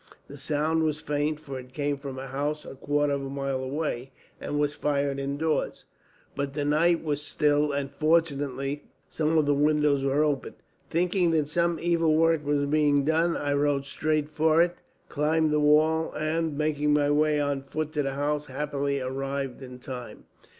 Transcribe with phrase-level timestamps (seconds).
[0.27, 3.63] The sound was faint, for it came from a house a quarter of a mile
[3.63, 5.85] away, and was fired indoors;
[6.35, 10.55] but the night was still, and fortunately some of the windows were open.
[10.89, 14.75] Thinking that some evil work was being done, I rode straight for it,
[15.07, 19.77] climbed the wall and, making my way on foot to the house, happily arrived in
[19.77, 20.23] time."